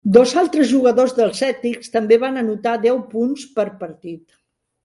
[0.15, 4.23] Dos altres jugadors dels Celtics també van anotar deu punts per partit.